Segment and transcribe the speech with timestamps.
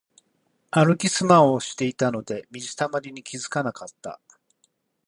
[0.71, 4.19] 歩きスマホをしていたので水たまりに気づけなかった。